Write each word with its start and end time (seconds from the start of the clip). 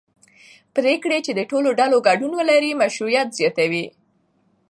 پرېکړې 0.75 1.19
چې 1.25 1.31
د 1.35 1.41
ټولو 1.51 1.69
ډلو 1.79 1.97
ګډون 2.07 2.31
ولري 2.39 2.71
مشروعیت 2.81 3.29
زیاتوي 3.39 3.85